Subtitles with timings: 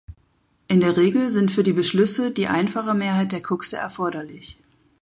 [0.67, 4.57] In der Regel sind für die Beschlüsse die einfache Mehrheit der Kuxe erforderlich.